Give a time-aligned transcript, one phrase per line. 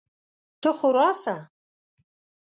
[0.61, 1.35] ته خو راسه!